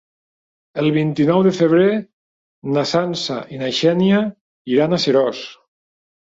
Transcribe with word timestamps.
El 0.83 0.87
vint-i-nou 0.93 1.43
de 1.47 1.51
febrer 1.57 1.89
na 2.77 2.85
Sança 2.93 3.37
i 3.57 3.61
na 3.65 3.71
Xènia 3.81 4.23
iran 4.79 4.99
a 4.99 5.01
Seròs. 5.07 5.45